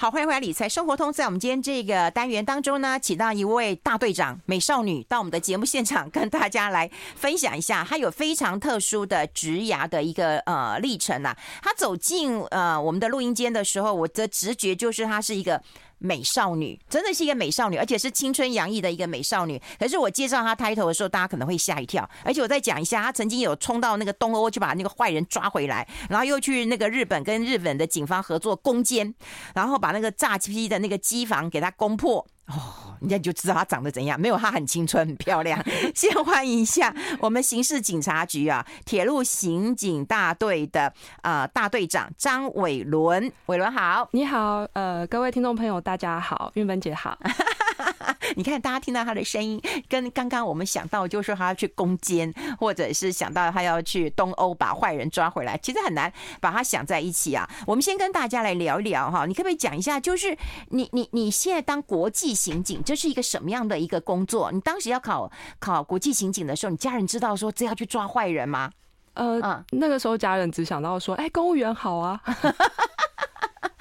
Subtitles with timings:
[0.00, 1.12] 好，欢迎回来理财生活通。
[1.12, 15.60] 在我们今天这个单元当中呢，请到一位大队长美少女到我们的节目现场，跟大家来分享一下，她有非常特殊的职涯的一个呃历程呐、她走进呃我们的录音间的时候，我的直觉就是她是一个。
[15.98, 19.60] 美少女真的是一个美少女，而且是青春洋溢的一个美少女。
[19.78, 22.08] 可是我介绍她 title 的时候，大家可能会吓一跳。
[22.24, 29.14] 而且我再讲一下，她曾经有冲到那个东欧去把那个坏人抓回来，然后又去那个日本跟日本的警方合作攻坚，
[29.54, 32.26] 然后把那个炸机的那个机房给他攻破。
[32.48, 35.62] 哦，人家就知道她长得怎样，没有她很青春很漂亮。
[35.94, 40.92] 先欢迎一下我们刑事警察局啊，铁路刑警大队的
[41.22, 47.18] 呃大队长张伟伦，伟伦好，你好，呃，各位听众朋友大家好，韵文姐好。
[48.36, 57.48] 你看，大家听到他的声音，跟刚刚我们想到，就是说他要去攻坚，或者是想到他要去东欧把坏人抓回来，其实很难把他想在一起啊。
[57.66, 60.36] 我们先跟大家来聊一聊哈，你可不可以讲一下，就是
[60.68, 64.50] 你你你现在当国际刑警，这是一个什么样的一个工作？
[64.52, 68.70] 你当时要考考国际刑警的时候，你家人知道说这要去抓坏人吗？
[69.14, 72.20] 呃，嗯，那个时候家人只想到说，哎，公务员好啊。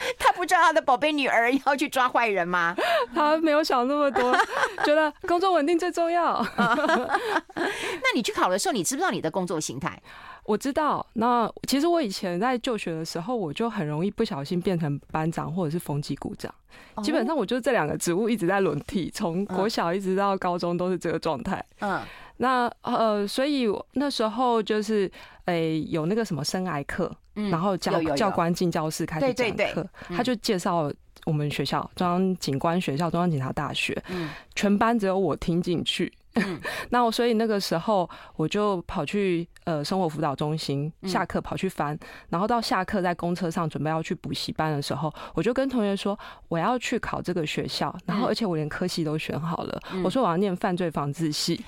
[0.19, 2.75] 他不知道他的宝贝女儿要去抓坏人吗？
[3.13, 4.35] 他没有想那么多，
[4.85, 6.45] 觉得工作稳定最重要。
[6.57, 10.01] 那你去考的时候，你知不知道你的工作形态？
[10.43, 11.05] 我知道。
[11.13, 16.53] 那其实我以前在就学的时候，我就很容易不小心变成班长或者是风纪股长。
[17.03, 21.63] 基本上我就这两个职务一直在轮替，从国小一直到高中都是这个状态。
[21.81, 22.01] 嗯。
[22.39, 25.11] 那呃，所以那时候就是
[25.45, 27.11] 诶、欸，有那个什么生癌课，
[27.49, 30.91] 然后教教官进教室开始讲课，他就介绍
[31.25, 34.01] 我们学校中央警官学校中央警察大学，
[34.55, 36.11] 全班只有我听进去。
[36.35, 41.97] 嗯， 那我所以那个时候我就跑去呃生活辅导中心，下课跑去翻，
[42.29, 51.59] 然后到下课在公车上准备要去补习班的时候，我就跟同学说我要去考这个学校，然后而且我连科系都选好了，我说我要念犯罪防治系。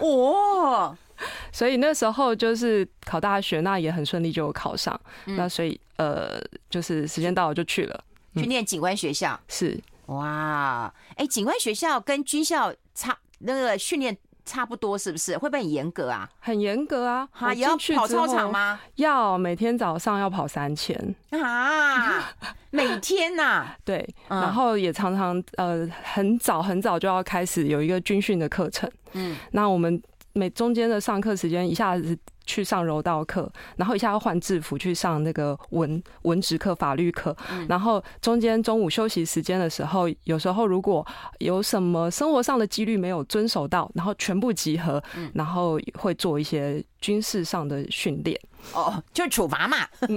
[0.00, 0.96] 哇，
[1.52, 4.98] 所以那时候就是考大学，那也很顺利就考上。
[5.24, 9.38] 那所以呃就是时间到了就去了，去念警官学校。
[9.48, 13.16] 是哇，哎，警官学校跟军校差。
[13.46, 14.16] 那个训练
[14.46, 15.36] 差不多是不是？
[15.36, 16.30] 会不会很严格啊？
[16.38, 17.28] 很严格啊！
[17.30, 18.80] 哈，也要跑操场吗？
[18.94, 22.32] 要，每天早上要跑三千啊！
[22.70, 23.76] 每天呐、啊？
[23.84, 28.90] 对，然后也常常呃很早很早就要开始有一个军训的课程。
[29.12, 30.02] 嗯，那我们
[30.34, 32.16] 每中间的上课时间一下子。
[32.46, 37.36] 去上柔道课，然后一下要换制服去上那个文文职课、法律课，
[37.68, 41.06] 然后中间中午休息时间的时候，有时候如果
[41.38, 45.02] 有什么生活上的纪律没有遵守到，然后全部集合，
[45.34, 48.40] 然后会做一些军事上的训练。
[48.72, 49.76] 哦，就处罚嘛。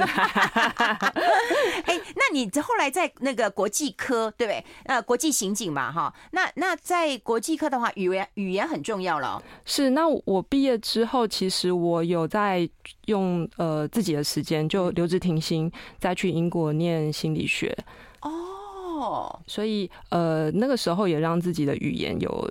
[1.84, 4.66] 哎，那你后来在那个国际科，对不对？
[4.86, 6.14] 呃，国际刑警嘛，哈。
[6.32, 9.44] 那那在国际科的话，语言语言很重要了。
[9.66, 12.68] 是，那我毕业之后，其实我有在
[13.08, 15.70] 用呃自己的时间，就留职停薪，
[16.00, 17.76] 再去英国念心理学。
[18.22, 22.50] 哦，所以呃那个时候也让自己的语言有。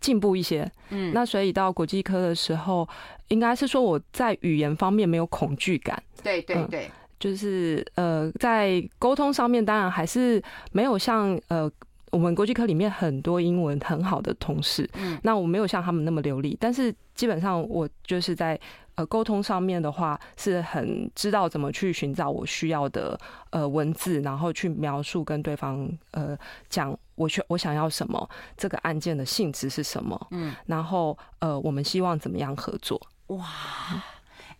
[0.00, 2.88] 进步一些，嗯，那所以到国际科的时候，
[3.28, 11.70] 应该是说我在语言方面没有恐惧感，对对对，嗯，就是呃，在沟通上面当然还是没有像呃
[12.10, 18.58] 我们国际科里面很多英文很好的同事，嗯，那我没有像他们那么流利，但是基本上我就是在。
[18.96, 23.18] 呃，沟通上面的话是很知道怎么去寻找我需要的
[23.50, 26.36] 呃文字，然后去描述跟对方呃
[26.68, 28.28] 讲我需我想要什么，
[28.58, 33.00] 这个案件的性质是什么，嗯，然后呃我们希望怎么样合作？
[33.28, 33.46] 哇，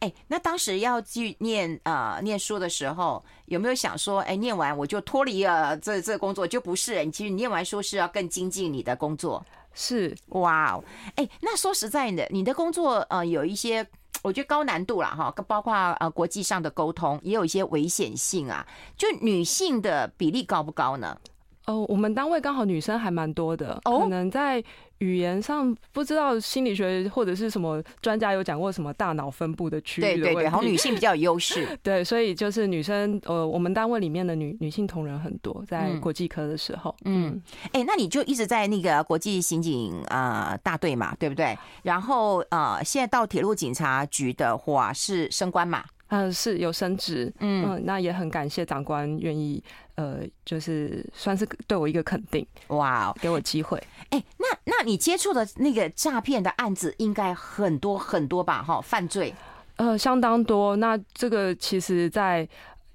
[0.00, 7.04] 哎、欸，那当时要去念呃念书的时候，有没有想说，哎、欸，念完我就脱离了这这工作就不是？
[7.04, 10.84] 你其实你念完书是要更精进你的工作，是哇哦，
[11.16, 13.86] 哎、欸，那说实在的，你的工作呃有一些。
[14.22, 18.66] 我觉得高难度了哈，包括呃国际上的沟通，也有一些危险性啊。
[18.94, 21.16] 就女性的比例高不高呢？
[21.64, 24.62] 哦，我们单位刚好女生还蛮多的，可能在。
[25.00, 30.04] 语言上不知道心理学或者是什么专家有讲过什么大脑分布的区域。
[30.04, 31.66] 对对对，好，女性比较有优势。
[31.82, 36.94] 对，所以就是女生，呃，我们单位里面的女女性同仁很多，在国际科的时候。
[37.04, 37.40] 嗯，
[37.72, 41.58] 哎、欸，那你就一直在那个国际刑警啊、呃、大队嘛，对不对？
[41.82, 45.84] 然后呃，现在到铁路警察局的话是升官嘛？
[46.10, 47.32] 嗯，是有升职。
[47.40, 49.62] 嗯，那也很感谢长官愿意。
[49.96, 53.76] 呃，就是算是对我一个肯定，哇，给我机会。
[54.08, 58.62] 哎、欸，那那你接触的那个诈骗的案子应该很多很多吧？
[58.62, 59.34] 哈，犯罪，
[59.76, 60.74] 呃，相当多。
[60.76, 62.48] 那这个其实，在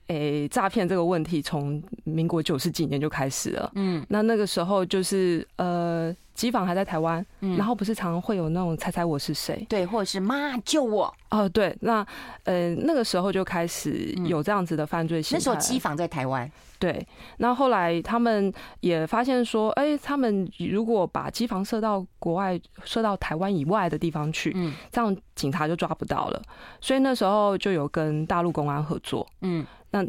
[0.08, 3.72] 诶，诈骗这个问题从民国九十几年就开始了。
[3.76, 11.12] 嗯，那那个时候就是呃，机房还在台湾，嗯，然后不是常常会有那种猜猜我是谁，对，或者是妈救我。
[11.32, 12.06] 哦，对，那
[12.44, 15.22] 呃那个时候就开始有这样子的犯罪。
[15.32, 17.06] 那时候机房在台湾，对，
[17.38, 26.42] 那后来他们也发现说，哎，他们如果把机房设到国外，设到台湾以外的地方去，嗯，这样警察就抓不到了，
[26.80, 29.66] 所以那时候就有跟大陆公安合作，嗯。
[29.92, 30.06] 那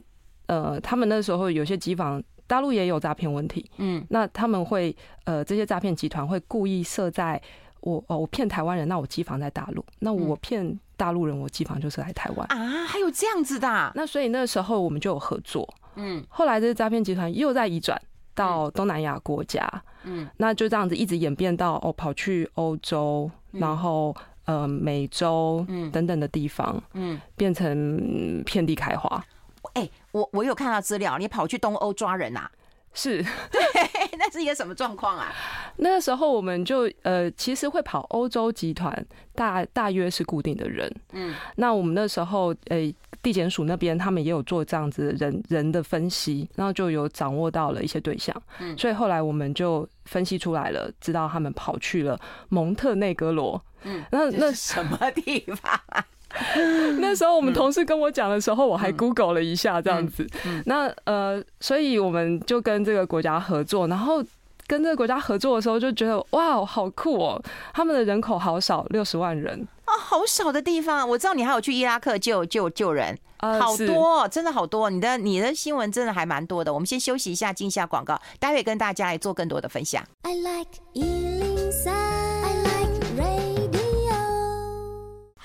[0.47, 4.95] 呃，他们那时候有些机房，大陆也有诈骗问题，嗯，那他们会
[5.25, 7.41] 呃，这些诈骗集团会故意设在
[7.81, 12.47] 我哦，我骗台湾人，那我机房在大陆，那我骗大陆人，我机房就是在台湾。
[12.49, 18.01] 啊，还有这样子的，那所以那时候我们就有合作，嗯，后来这些诈骗集团又在移转
[18.35, 19.69] 到东南亚国家，
[20.05, 24.15] 嗯，那就这样子一直演变到哦，跑去欧洲，然后
[24.45, 25.91] 呃，美洲嗯。
[25.91, 29.25] 等等的地方，嗯，变成遍地开花。
[29.75, 32.51] 哎、欸，我我有看到资料，你跑去东欧抓人啊？
[32.95, 33.61] 是，对，
[34.19, 35.31] 那是一个什么状况啊？
[35.77, 40.91] 那个时候我们就呃，其实会跑欧洲集团，大大约是固定的人。
[41.13, 42.91] 嗯，那我们那时候呃，
[43.21, 48.35] 地检署那边他们也有做这样子人人的分析，然后就有掌握到了一些对象。
[48.61, 53.63] 嗯，所以后来我们就分析出来了，知道他们跑去了蒙特内哥罗。
[53.83, 56.03] 嗯，那那什么地方啊？
[57.01, 60.27] 那时候我们同事跟我讲的时候，我还 Google 了一下这样子。
[60.65, 64.23] 那呃，所以我们就跟这个国家合作，然后
[64.67, 67.43] 跟这个国家合作的时候，就觉得哇，好酷哦！
[67.73, 71.09] 他们的人口好少，六十万人啊，好少的地方。
[71.09, 74.91] 我知道你还有去伊拉克救救救人，好多，真的好多。
[74.91, 76.75] 你的你的新闻真的还蛮多的。
[76.75, 80.03] 我们先休息一下，进一下广告，待会跟大家来做更多的分享。
[80.23, 80.81] I like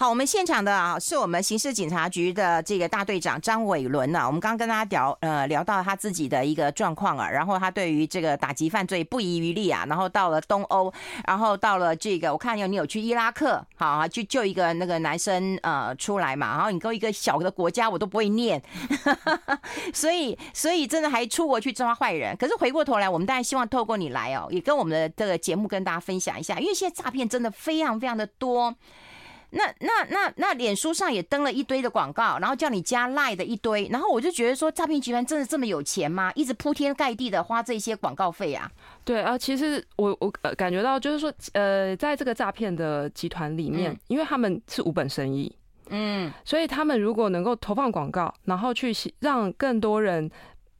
[0.01, 4.25] 好，我们现场的啊，是我们刑事警察局的这个大队长张伟伦呐。
[4.25, 10.91] 我们刚跟他聊，呃，聊到他自己的一个状况啊，然后他对于这个打击犯罪不遗余力啊，然后到了东欧，
[11.27, 18.59] 然后到了这个，我看有你有去伊拉克，好啊，去救一个那个男生呃出来嘛，然后你跟一个小的国家我都不会念，
[19.93, 22.35] 所以所以真的还出国去抓坏人。
[22.37, 28.73] 可是回过头来，我们当然希望透过你来哦，也跟我们的这个节目跟大家分享一下，因为现在诈骗真的非常非常的多。
[29.51, 36.31] 那那那那脸书上也登了一堆的广告，然后叫你加 Line 的一堆，然后我就觉得说，诈骗集团真的这么有钱吗？
[36.35, 38.71] 一直铺天盖地的花这些广告费啊？
[39.03, 45.53] 对啊，其实我我感觉到就是说，呃，在这个诈骗的集团里面，因为他们是无本生意，
[45.89, 50.31] 嗯，所以他们如果能够投放广告，然后去让更多人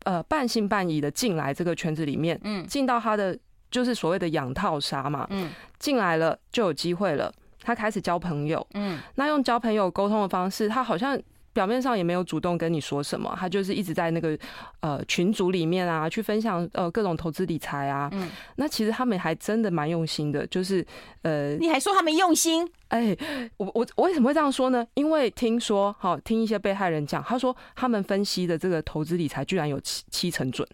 [0.03, 3.37] 呃半信半疑的进来这个圈子里面，嗯，进到他的
[3.69, 7.33] 就是所谓的养套杀嘛，嗯，进来了就有机会了。
[7.61, 11.19] 他开始交朋友，嗯，那用交朋友沟通的方式，他好像
[11.53, 14.37] 表面上也没有主动跟你说什么，他就是一直在那个
[14.79, 20.85] 呃群组里面啊，去分享呃各种投资理财啊，嗯，那其实他们还真的蛮用心的，就是
[21.23, 22.67] 呃，你还说他们用心？
[22.87, 23.15] 哎，
[23.57, 24.85] 我我我为什么会这样说呢？
[24.93, 30.67] 因为听说，好听一些被害人讲，他说他们分析的这个投资理财居然有七七成准，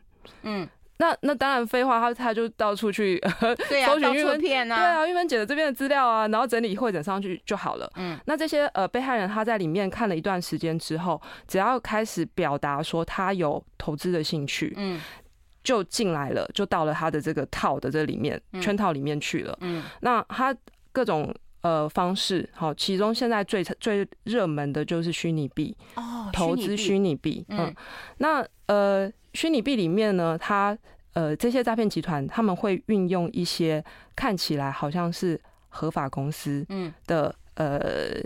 [0.43, 0.67] 嗯。
[0.99, 3.19] 那那当然废话，他他就到处去
[3.69, 7.87] 对啊， 搜寻玉芬片啊，对啊，玉芬姐的这边的资料啊，然后整理汇整上去就好了。
[7.97, 14.99] 嗯，那这些呃被害人他在里面看了一段时间之后，只要开始表达说他有投资的兴趣，嗯，
[15.63, 19.55] 就进来了，就到了他的这个套的这里面圈套里面去了。
[19.61, 20.55] 嗯，那他
[20.91, 27.45] 各种呃方式，好，其中现在最最热门的就是虚拟币哦，投资虚拟币。
[27.49, 27.71] 嗯，
[28.17, 29.11] 那呃。
[29.37, 30.75] 虚拟币里面呢，它
[31.13, 33.83] 呃这些诈骗集团他们会运用一些
[34.15, 35.39] 看起来好像是
[35.69, 36.65] 合法公司
[37.05, 38.19] 的呃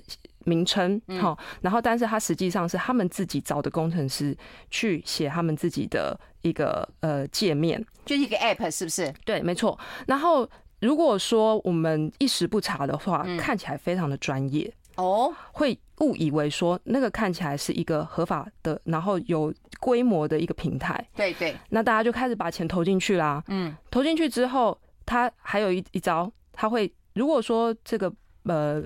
[0.46, 4.34] 名称，好，然后但是它实际上是他们自己找的工程师
[4.70, 9.14] 去写他们自己的一个呃界面，就是一个 app 是不是？
[9.26, 9.78] 对，没错。
[10.08, 10.50] 然后
[10.80, 14.74] 如果说我们一时不查的话，看起来非常的专业。
[15.02, 21.04] 哦，会误以为说那个看起来是一个合法的，然后有规模的一个平台。
[21.16, 23.44] 对对，那大家就开始把钱投进去啦。
[23.48, 28.12] 嗯，投进去之后，他还有一一招，他会如果说这个
[28.44, 28.82] 呃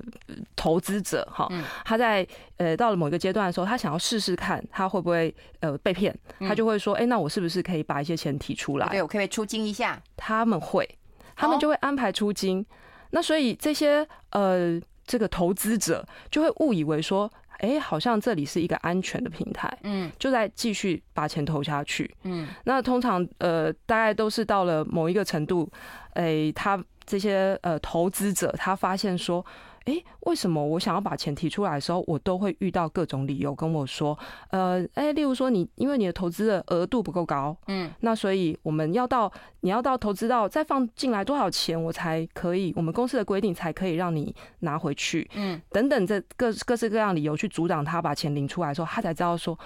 [0.56, 1.50] 投资者哈，
[1.84, 2.26] 他在
[2.58, 8.88] 呃到了某一个阶段的时候，他想要试试看他会不会呃被骗，他就会说，哎，那我是不是可以把一些钱提出来？
[8.90, 10.02] 对，我可以出金一下。
[10.18, 10.88] 他们会，
[11.36, 12.66] 他们就会安排出金。
[13.12, 14.82] 那所以这些呃。
[15.06, 25.70] 这个投资者就会误以为说，哎，好像这里是一个安全的平台，嗯，就在继续把钱投下去，嗯，那通常呃，大概都是到了某一个程度，
[26.14, 29.46] 哎，他这些呃投资者他发现说，
[29.86, 34.18] 哎、欸，为什么我想要把钱提出来的时候，我都会遇到各种理由跟我说，
[34.50, 49.58] 呃，哎、欸，例如说你因为你的投资的额度不够高，嗯，那所以我们要到你要到投资到再放进来多少钱，我才可以，我们公司的规定才可以让你拿回去，嗯，等等这各各式各样理由去阻挡他把钱领出来的时候，他才知道说，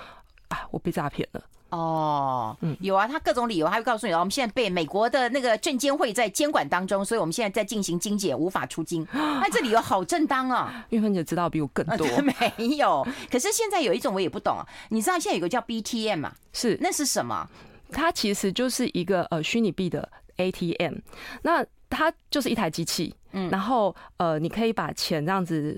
[0.49, 1.41] 啊，我被诈骗了。
[1.69, 9.05] 哦，嗯，有啊，他各种理由，他会告诉你，我们现在被美国的那个证监会在监管当中，所以我们现在在进行精简，无法出金。
[9.13, 10.85] 那这理由好正当啊！
[10.89, 12.23] 玉芬姐知道比我更多， 啊、
[12.57, 13.07] 没有。
[13.31, 16.33] 可是现在有一种我也不懂啊，你知道现在有个叫 BTM 嘛？
[16.53, 17.47] 是，那是什么？
[17.91, 20.95] 它其实就是一个呃虚拟币的 ATM，
[21.43, 25.77] 那它就是一台机器，嗯，然后呃你可以把钱这样子。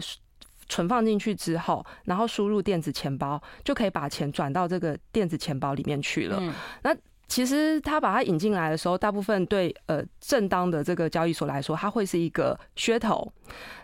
[0.72, 6.38] 存放进去之后，然后输入电子钱包，就可以把钱转到这个电子钱包里面去了。
[6.40, 6.96] 嗯、那
[7.28, 13.30] 其实他把它引进来的时候，大部分对呃正当的这个交易所来说，它会是一个噱头。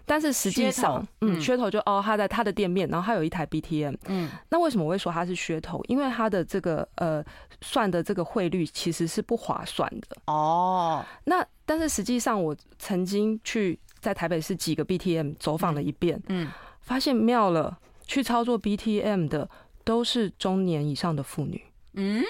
[0.06, 3.96] 但是实际上，嗯，噱头就哦，他在他的店面，然后他有一台 BTM。
[4.08, 5.82] 嗯，那为什么我会说它是噱头？
[5.90, 7.22] 因为它的这个呃
[7.62, 10.16] 算的这个汇率其实是不划算的。
[10.28, 16.22] 哦，那但是实际上，我曾经去在台北市几个 BTM 走访了一遍。
[16.28, 16.46] 嗯。
[16.46, 16.52] 嗯
[16.88, 19.50] 发现妙了，去操作 BTM 的
[19.84, 21.62] 都是中年以上的妇女。
[21.96, 22.24] 嗯，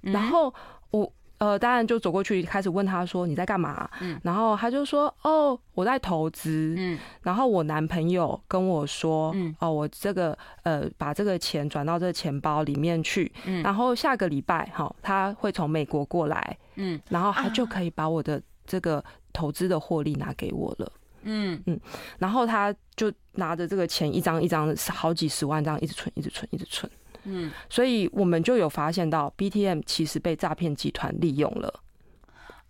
[0.00, 0.54] 然后
[0.92, 13.30] 我呃，当然就走过去开始问他说：“你在干嘛？”嗯，然后他就说：“哦，我在投资。”嗯，然后我男朋友跟我说：“嗯，哦，我这个呃，把这个钱转到这个钱包里面去。
[13.44, 16.56] 嗯，然后下个礼拜哈，他会从美国过来。
[16.76, 20.92] 嗯，然后他就可以把我的这个投资的获利拿给我了。”
[21.26, 21.78] 嗯嗯，
[22.18, 26.90] 然后他就拿着这个钱一张一张好几十万这样一直存一直存一直存，
[27.24, 31.80] 嗯，所以我们就有发现到 BTM 其实被诈骗集团利用了。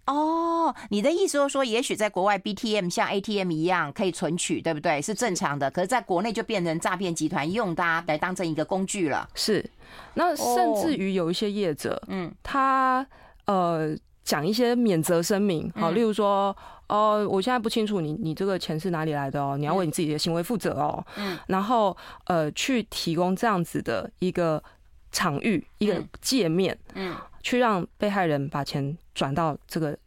[0.06, 5.02] 哦，你的意思就是说，也许在国外 BTM 像 ATM 一样可以存取，对不对？
[5.02, 9.28] 是正常的，可是在国内就变成诈骗集团用它来当成一个工具了。
[9.34, 9.68] 是，
[10.14, 13.04] 那甚至于有一些业者，嗯，他
[13.46, 13.96] 呃
[14.26, 16.54] 讲一些免责声明，好，例如说。
[16.88, 21.04] 哦，我现在不清楚你你这个钱是哪里来的哦，你要为你自己的行为负责哦。
[21.16, 24.62] 嗯，然后呃，去提供这样子的一个
[25.10, 29.98] 场域，一个界面，嗯，去让被害人把钱转到这个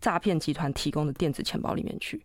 [0.00, 2.24] 诈骗集团提供的电子钱包里面去。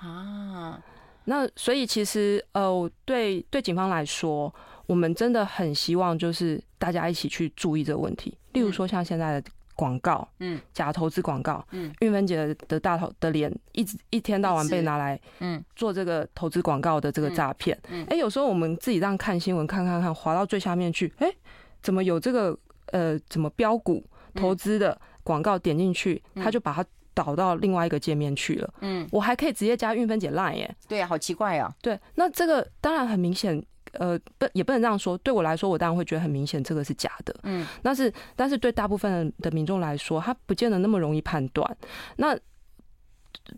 [0.00, 0.82] 啊，
[1.24, 4.50] 那所以其实呃，对对警方来说，
[4.86, 9.50] 我们真的很希望就是大家一起去注意这个问题，例如说像现在的。
[9.80, 21.32] 广告，嗯，假投资广告，嗯，韵芬姐的大头的脸一直一天到晚被拿来，嗯，做这个投资广告的这个诈骗，嗯，哎，有时候我们自己这样看新闻，看看看，滑到最下面去，哎，
[21.80, 22.54] 怎么有这个
[22.92, 26.84] 呃，怎么标股投资的广告点进去，他就把它
[27.14, 33.64] 导到另外一个界面去了，嗯，我还可以直接加运分姐 Line 耶，对啊，好奇怪啊，对，那这个当然很明显。
[33.92, 35.18] 呃，不，也不能这样说。
[35.18, 37.34] 对我来说，我当然会觉得很明显，这个是假的。
[37.42, 41.76] 嗯，但是，但是对大部分的民众来说，他不见得那么容易判断。
[42.16, 42.36] 那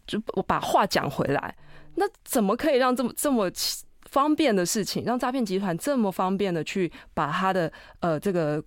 [0.07, 1.55] 就我把话讲回来，
[1.97, 3.51] 那怎么可以让这么这么
[4.11, 7.71] 方便的事情，让诈骗集团这么方便的去把他的
[8.01, 8.63] 呃这个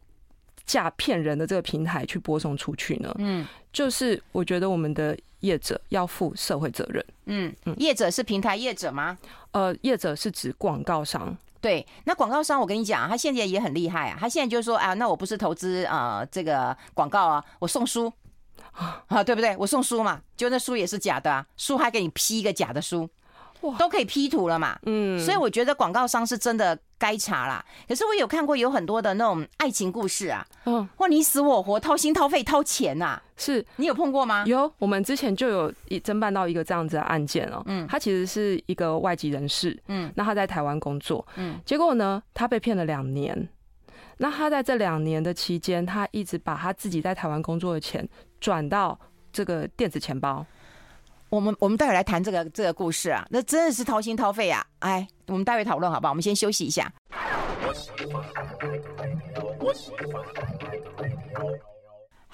[0.65, 3.13] 诈骗人的这个平台去播送出去呢？
[3.17, 7.03] 嗯，就是我觉得我们的业者要负社会责任。
[7.25, 9.17] 嗯嗯，业者是平台业者吗？
[9.51, 11.36] 呃，业者是指广告商。
[11.65, 14.17] 对，那广告商我跟你讲，他现在也很厉害啊。
[14.19, 18.13] 他现在就是说啊，那我不是投资啊、呃，这个广告啊，我送书
[19.07, 19.55] 啊，对不对？
[19.57, 23.10] 我送书嘛，就那书也是假的啊，书还给你 P 一个假的书。
[23.79, 24.77] 都可以 P 图了嘛？
[24.86, 27.63] 嗯，所以我觉得广告商是真的该查啦。
[27.88, 33.21] 可是我有看过有很多的那种爱情故事啊，嗯，或你死我活，掏心掏肺掏钱呐。
[33.38, 34.43] 是你有碰过吗？
[34.47, 37.62] 有，我们之前就有一侦办到一个这样子的案件哦。
[37.67, 43.47] 嗯，他其实是一个外籍人士，嗯，那他在台湾工作，嗯，结果呢，他被骗了两年。
[44.17, 48.07] 那他在这两年的期间，他一直把他自己在台湾工作的钱
[48.39, 48.97] 转到
[49.31, 50.45] 这个电子钱包。
[51.29, 54.65] 我们我们待会来谈这个这个故事啊，那真的是掏心掏肺啊！
[54.79, 56.12] 哎，我们待会讨论好不好？
[56.12, 56.91] 我们先休息一下。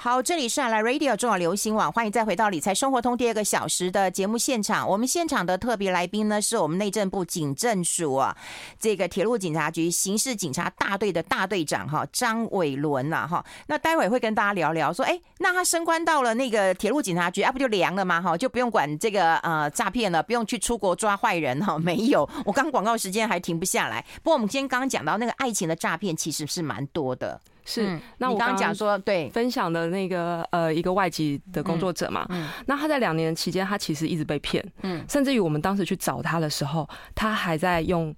[0.04, 4.90] 好，这里是阿来 Radio 中广流行网，欢迎再回到理财生活通第二个小时的节目现场。
[4.90, 8.36] 我们现场的特别来宾呢，是我们内政部警政署啊，
[8.80, 13.46] 这个铁路警察局刑事警察大队的大队长哈张伟伦呐哈。
[13.68, 18.20] 那待会会跟大家聊聊说，哎，那他升官到了那个铁路警察局啊，不就凉了吗？
[18.20, 21.78] 哈，就不用管这个呃诈骗了，不用去出国抓坏人哈。
[21.78, 24.04] 没有，我刚广告时间还停不下来。
[24.24, 27.40] 不过我们今天刚刚讲到那个爱情的诈骗，其实是蛮多的。
[27.66, 27.88] 是。
[27.88, 38.16] 嗯、那我刚刚讲说，对，分享的那个呃一个外籍的工作者嘛，嗯，嗯那他在两年期间，他其实一直被骗，嗯，甚至于我们当时去找他的时候，他还在用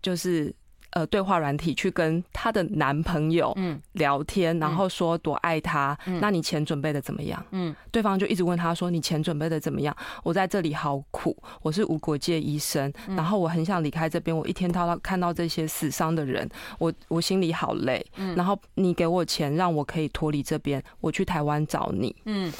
[0.00, 0.54] 就是。
[0.96, 3.54] 呃，对话软体去跟她的男朋友
[3.92, 5.94] 聊天，嗯、然后说多爱他。
[6.06, 7.44] 嗯、那你钱准备的怎么样？
[7.50, 14.34] 嗯，对方就一直问他说：“你钱准备的怎么样？”我在这里好苦，我是无国界医生，嗯、然后我很想离开这边。
[14.34, 16.48] 我一天到看到这些死伤的人，
[16.78, 18.02] 我我心里好累。
[18.16, 22.16] 嗯，然后你给我钱，让我可以脱离这边，我去台湾找你。
[22.24, 22.50] 嗯，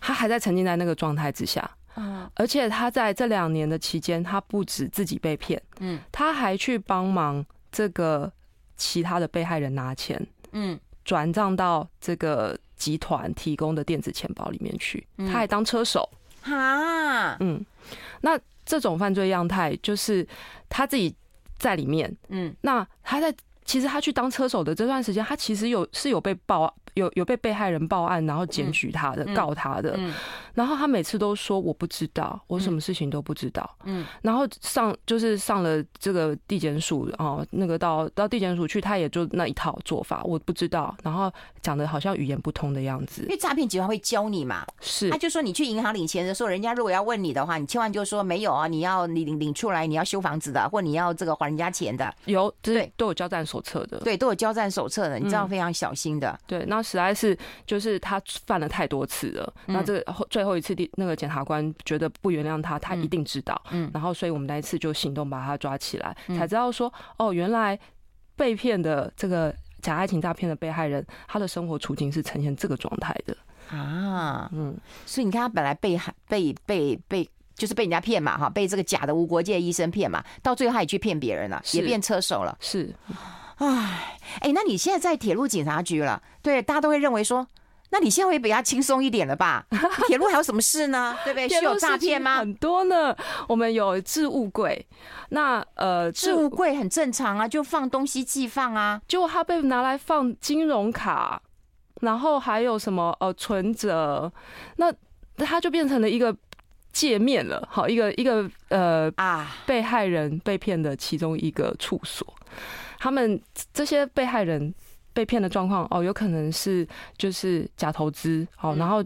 [0.00, 1.70] 她还在沉浸在那个状态之下。
[1.94, 7.46] 嗯，而且他在这两年的期间，他不止自己被骗，嗯，他还去帮忙。
[7.74, 8.32] 这个
[8.76, 16.08] 其他的被害人拿钱，嗯，转账到这个集团提供的电子钱包里面去，他还当车手，
[16.40, 17.66] 哈，嗯，
[18.20, 20.24] 那这种犯罪样态就是
[20.68, 21.12] 他自己
[21.58, 26.74] 在里面，嗯，那他在其实他去当车手的这段时间，他其实有是有被报。
[26.94, 30.14] 有有被被害人报案，然后检举他的，嗯、告他的，嗯、
[30.54, 41.28] 然后他每次都说我不知道，我什么事情都不知道，嗯，然后上就是上了这个地检署哦，那个到到地检署去，他也就那一套做法，我不知道，然后
[41.60, 56.84] 讲的好像语言不通的样子，因为诈骗集团会教你嘛，是，他就说你去银行领钱的时候，人家如果要问你的话，你千万就说没有啊，你要你领领出来，你要修房子的，或你要这个还人家钱的，有对都有交战手册的，对，都有交战手册的，你知道非常小心的，嗯、对，那。
[56.84, 59.54] 实在是，就是他犯了太多次了。
[59.64, 63.58] 那这个后最后一次，第那个检察官觉得不原谅他，他一定知道。
[63.70, 67.76] 嗯，然后所以我们那一次就行动把他抓起来，才知道说，哦，原来
[68.36, 73.34] 被骗的这个假爱情诈骗的被害人，他的生活处境是呈现这个状态的
[73.74, 74.50] 啊。
[74.52, 82.94] 嗯，所以你看，他本来被害被被被就是被人家骗嘛，哈，被这个假的无国界医生骗嘛，到最后他也去骗别人了，也变车手了，是。
[83.56, 86.22] 哎，哎，那你现在在铁路警察局了？
[86.42, 87.46] 对，大家都会认为说，
[87.90, 89.64] 那你现在会比较轻松一点了吧？
[90.08, 91.16] 铁路还有什么事呢？
[91.24, 91.48] 对不对？
[91.48, 92.38] 是有诈骗吗？
[92.38, 93.14] 很多呢。
[93.48, 94.86] 我们有置物柜，
[95.28, 99.00] 那呃，置物柜很正常啊，就放东西寄放啊。
[99.06, 101.40] 就它被拿来放金融卡，
[102.00, 104.32] 然后还有什么呃存折，
[104.76, 104.92] 那
[105.36, 106.36] 它就变成了一个
[106.92, 107.66] 界面了。
[107.70, 112.26] 好，一个一个呃啊，被害人被骗的其中一个处所。
[113.04, 113.38] 他们
[113.74, 114.74] 这些被害人
[115.12, 116.88] 被骗的状况哦，有可能是
[117.18, 119.04] 就是假投资哦，然后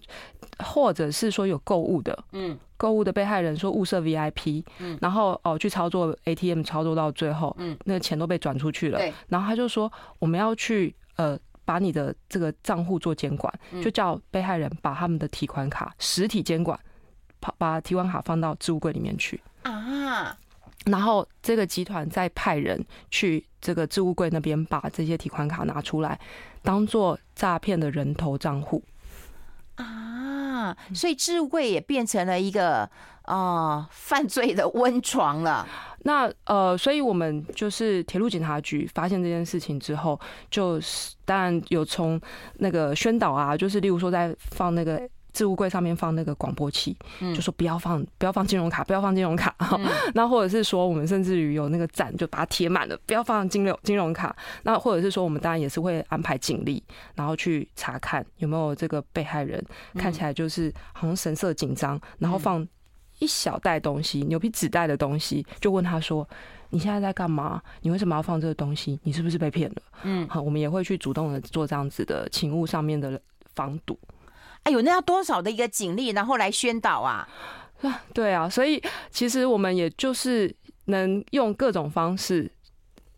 [0.65, 16.79] 或者是说有购物的，嗯，购物的被害人说物色 VIP，嗯，然后哦去操作 ATM 操作到最后，嗯，那个钱都被转出去了，对，然后他就说我们要去呃把你的这个账户做监管，就叫被害人把他们的提款卡实体监管，
[17.41, 19.41] 把把提款卡放到置物柜里面去。
[19.65, 20.39] 啊。
[20.87, 26.19] 然后这个集团再派人去这个置物柜那边把这些提款卡拿出来，
[26.63, 28.83] 当做诈骗的人头账户
[29.75, 30.75] 啊！
[30.95, 32.83] 所以置物柜也变成了一个
[33.23, 35.67] 啊、呃、犯罪的温床了。
[36.05, 40.19] 那呃，所以我们就是铁路警察局发现这件事情之后，
[40.51, 42.19] 就是当然有从
[42.55, 45.09] 那个宣导啊，就是例如说在放那个。
[45.39, 46.97] 置物柜上面放那个广播器，
[47.33, 49.55] 就说不要放，不要放金融卡，不要放金融卡。
[50.15, 54.35] 那或者是说，我们甚至于有那个站，就把它贴满了，不要放金融金融卡。
[54.65, 56.83] 那或者是说，我们当然也是会安排警力，
[57.15, 62.67] 然后去查看有没有这个被害人看起来就是好像神色紧张，然后放
[63.21, 66.29] 一小袋东西，牛皮纸袋的东西，就问他说
[66.71, 67.63] ：“你现在在干嘛？
[67.83, 68.99] 你为什么要放这个东西？
[69.05, 73.21] 你是不是被骗了？”嗯，好，我们也会去主动的做这样子的情物上面的
[73.55, 73.97] 防堵。
[74.65, 77.29] 哎呦，那要多少的一个警力，然后来宣导啊？
[77.83, 80.55] 啊， 对啊，所以其实我们也就是
[80.87, 82.51] 能用各种方式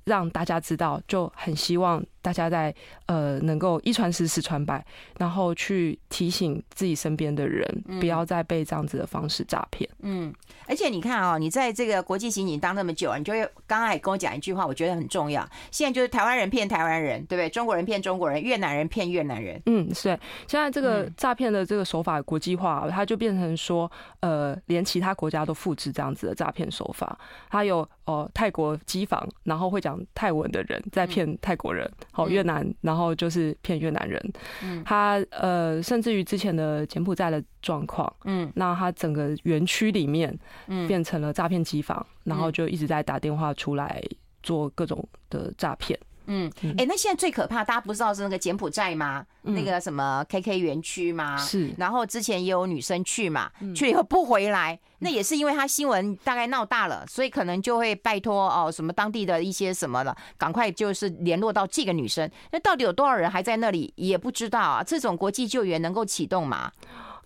[0.04, 2.04] 让大家知道，就很希望。
[2.22, 2.74] 大家在
[3.06, 4.84] 呃能够一传十十传百，
[5.18, 7.66] 然后去提醒自己身边的人，
[8.00, 9.88] 不要再被这样子的方式诈骗。
[10.00, 10.32] 嗯，
[10.66, 15.48] 而且你看啊、哦，你在这个国际刑警当那么久，你就会刚刚也跟我讲一句话，我觉得很重要。
[15.70, 17.48] 现在就是台湾人骗台湾人，对不对？
[17.48, 19.60] 中国人骗中国人，越南人骗越南人。
[19.66, 20.18] 嗯，是。
[20.46, 27.18] 现在这个诈骗的这个手法国际化，它就变成说，呃，连其他国家都复制这样子的诈骗手法。
[27.48, 31.90] 它有哦、呃，泰国机房，然后会讲泰文的人在骗泰国人。
[32.12, 34.32] 好，越南，然后就是骗越南人。
[34.62, 44.02] 嗯，他呃，甚至于之前的柬埔寨的状况，嗯，那他整个园区里面，嗯，变成了诈骗机房，然后就一直在打电话出来
[44.42, 45.98] 做各种的诈骗。
[46.32, 49.26] 嗯，哎、欸，那现在最可怕，大家不知道是那个柬埔寨吗？
[49.42, 51.36] 嗯、那个什么 KK 园区吗？
[51.36, 51.74] 是。
[51.76, 62.30] 然后之前也有女生去嘛，去了以后不回来，那也是因为他新闻大概闹大了，所以可能就会拜托哦什么当地的一些什么了，赶快就是联络到这个女生。
[62.52, 64.84] 那到底有多少人还在那里也不知道啊？
[64.84, 66.70] 这种国际救援能够启动吗？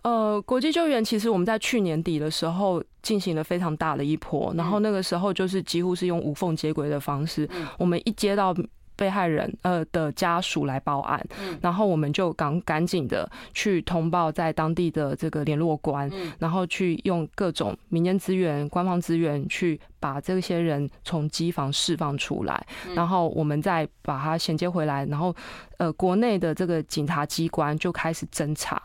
[0.03, 8.55] 呃，国际救援其实我们在去年底的时候进行了非常大的一波，然后那个时候就是几乎是用无缝接轨的方式，我们一接到
[8.97, 11.25] 被害人呃的家属来报案，
[11.61, 25.35] 然后我们就赶赶紧的去通报在当地的这个联络官，然后去用各种民间资源、官方资源去把这些人从机房释放出来，然后我们再把他衔接回来，然后
[25.79, 28.83] 呃国内的这个警察机关就开始侦查。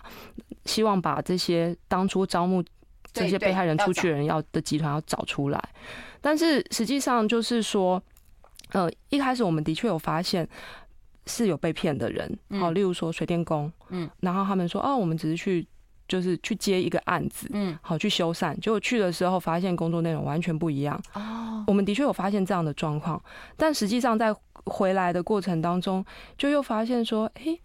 [0.65, 2.63] 希望把这些当初招募
[3.11, 5.69] 这些被害人出去的人要的集团要找出来，
[6.21, 7.99] 但是实际上就是说，
[8.69, 10.47] 呃，一开始我们的确有发现
[11.25, 15.67] 是有被骗的人，好，例如说水电工，嗯，然后他们说，哦，我们只是去
[16.07, 23.21] 就是去接一个案子，嗯，好去修缮，结果去的时候发现工作内容完全不一样，哦，我们的确有发现这样的状况，
[23.57, 24.33] 但实际上在
[24.65, 26.05] 回来的过程当中，
[26.37, 27.57] 就又发现说，哎，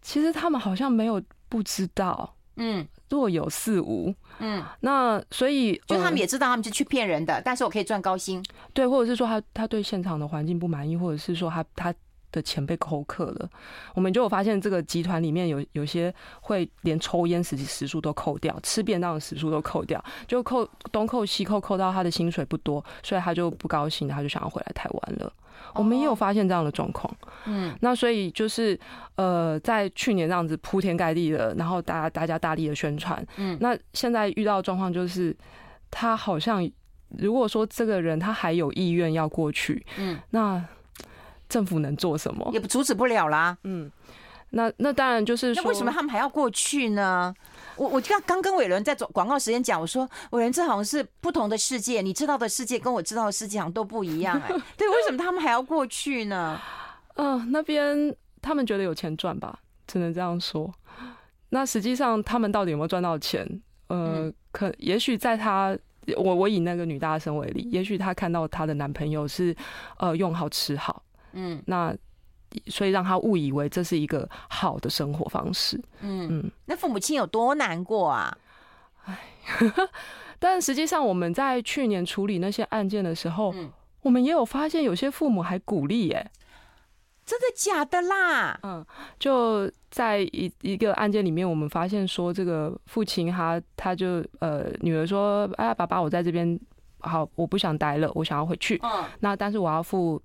[0.00, 1.22] 其实他们好像没有。
[1.52, 11.94] 不知道，嗯，若有似无，嗯，那所以就他们也知道他们是去骗人的，呃，但是我可以赚高薪，对，或者是说他他对现场的环境不满意，或者是说他他
[12.32, 13.48] 的钱被扣客了，
[13.94, 25.32] 我们就有发现这个集团里面有有些会连抽烟时时数都扣掉，吃便当的时数都扣掉，就扣东扣西扣，扣到他的薪水不多，所以他就不高兴，他就想要回来台湾了。
[25.74, 27.14] 我们也有发现这样的状况，
[27.46, 28.78] 嗯，那所以就是
[29.14, 35.34] 呃，在去年这样子铺天盖地的，然后大家大家大力的宣传，嗯，那现在遇到的状况就是，
[35.90, 36.68] 他好像
[37.16, 40.62] 如果说这个人他还有意愿要过去，嗯，那
[41.52, 42.50] 政府能做什么？
[42.54, 43.90] 也阻止不了啦，嗯，
[44.50, 47.34] 那那当然就是说，那为什么他们还要过去呢？
[47.76, 54.62] 我我刚刚跟伟伦在广告时间讲，我说伟伦这好像是不同的世界，你知道的世界跟我知道的世界好像都不一样哎、欸。
[54.78, 56.58] 对，为什么他们还要过去呢？
[57.16, 60.72] 嗯、 呃，那边他们觉得有钱赚吧，只能这样说。
[61.50, 63.46] 那实际上他们到底有没有赚到钱？
[63.88, 65.76] 呃，可也许在他
[66.16, 69.54] 我我以那个女大生为例，也许她看到她的男朋友是
[69.98, 71.02] 呃用好吃好，
[71.32, 71.96] 嗯，那。
[72.66, 75.74] 所以让他误以为这是一个好的生活方式。
[76.02, 78.36] 嗯嗯，那父母亲有多难过啊？
[79.06, 79.18] 哎，
[80.38, 83.70] 但实际上我们在去年处理那些案件的时候，嗯，
[84.02, 86.30] 我们也有发现有些父母还鼓励耶。
[87.24, 88.60] 真的假的啦？
[88.64, 88.84] 嗯，
[89.18, 96.60] 就在一一个案件里面，我们发现说，这个父亲他他就呃，女儿说，哎，爸爸，我在这边
[96.98, 98.78] 好，我不想待了，我想要回去。
[98.82, 100.20] 嗯，那但是我要付。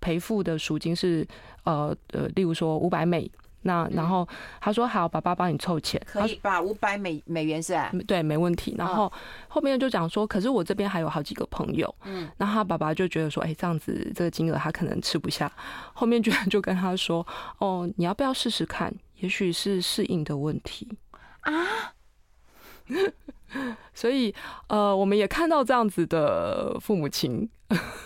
[0.00, 1.26] 赔付的赎金是
[1.64, 3.30] 呃呃，例如说五百美，
[3.62, 4.26] 那然后
[4.60, 6.60] 他说好，爸爸帮你凑钱，可以吧？
[6.60, 7.90] 五百美美元是吧？
[8.06, 8.74] 对，没问题。
[8.78, 9.12] 然后
[9.48, 15.50] 后面就讲说，可是我这边还有好几个朋友，嗯，那他爸爸就觉得说，哎，这样子这个金额他可能吃不下，
[15.92, 17.26] 后面居然就跟他说，
[17.58, 18.94] 哦，你要不要试试看？
[19.16, 20.96] 也许是适应的问题
[21.40, 21.52] 啊。
[23.94, 24.32] 所以
[24.68, 27.48] 呃，我们也看到这样子的父母亲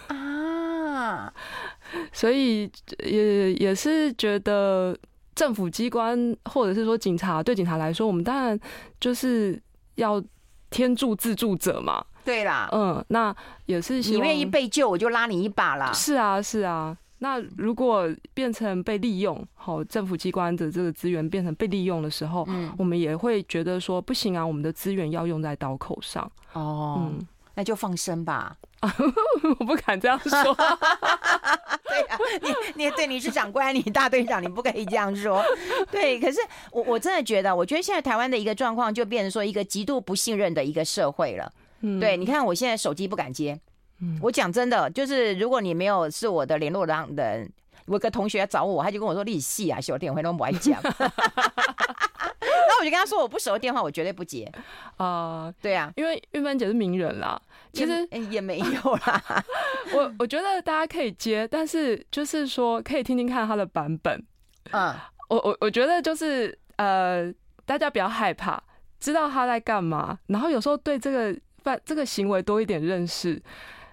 [0.09, 1.33] 啊。
[2.13, 2.71] 所以
[3.05, 4.97] 也也是觉得
[5.35, 8.59] 政府机关或者是说警察，对警察来说，我们当然
[9.01, 9.61] 就是
[9.95, 10.23] 要
[10.71, 12.05] 天助自助者嘛。
[12.23, 15.91] 对啦，嗯，那也是你愿意被救，我就拉你一把啦。
[15.93, 16.97] 是啊，是啊。
[17.23, 26.31] 那如果变成被利用，好，政府机关的这个资源变成被利用的时候，嗯，我们也会觉得说不行啊，我们的资源要用在刀口上。
[26.53, 28.57] 哦，嗯，那就放生吧。
[29.59, 30.55] 我不敢这样说。
[31.85, 35.45] 对啊，你你对你是长官，你大队长，你不可以这样说。
[35.91, 36.39] 对，可是
[36.71, 41.53] 我我真的觉得，我觉得现在台湾的一个状况就变成说一个极度不信任的一个社会了。
[41.81, 43.59] 嗯，对，你看我现在手机不敢接。
[44.01, 47.53] 嗯，我讲真的，就是如果你没有是我的联络的人，
[47.91, 54.51] 我个同学找我，他就跟我说：“你细啊，小电话都不爱讲。”然后我就跟他说：“我不熟的电话，我绝对不接。”
[54.97, 57.41] 啊，对啊，因为玉芬姐是名人啦。
[57.73, 59.45] 其实也，也没有啦，
[59.95, 64.25] 我我觉得大家可以接，但是就是说可以听听看他的版本。
[64.71, 64.95] 嗯，
[65.29, 67.33] 我我我觉得就是呃，
[67.65, 68.63] 大家不要害怕，
[69.01, 73.41] 知道他在干嘛，然后有时候对这个犯这个行为多一点认识，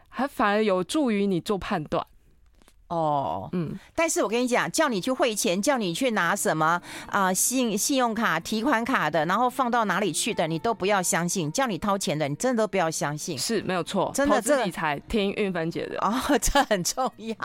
[0.09, 2.05] 还反而有助于你做判断。
[2.89, 11.51] 哦，嗯，但是我跟你讲，叫你去汇钱，叫你去拿什么啊、呃、信信用卡、提款卡的，然后放到哪里去的，你都不要相信。
[11.51, 13.37] 叫你掏钱的，你真的都不要相信。
[13.37, 17.35] 是没有错，真的这理财听运芬姐的哦， 这很重要。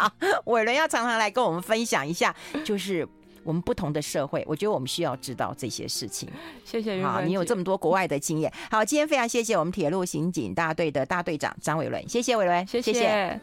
[0.44, 2.33] 伟伦要常常来跟我们分享一下，
[2.64, 3.07] 就是
[3.42, 6.28] 我们不同的社会，我觉得我们需要知道这些事情。
[6.64, 8.52] 谢谢韵你有这么多国外的经验。
[8.70, 12.92] 好，今天非常谢谢我们铁路刑警大队的大队长张伟伦，谢谢伟伦，谢谢。
[12.92, 13.40] 谢谢